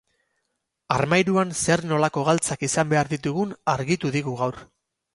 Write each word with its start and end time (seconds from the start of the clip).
Armairuan 0.95 1.53
zer-nolako 1.59 2.25
galtzak 2.31 2.67
izan 2.71 2.93
behar 2.97 3.15
ditugun 3.15 3.57
argitu 3.79 4.17
digu 4.21 4.39
gaur. 4.45 4.63